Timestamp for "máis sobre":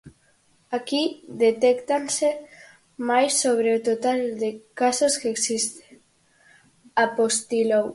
3.09-3.67